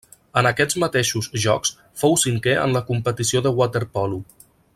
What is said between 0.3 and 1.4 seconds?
En aquests mateixos